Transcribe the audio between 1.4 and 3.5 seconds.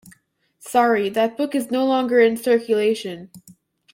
is no longer in circulation.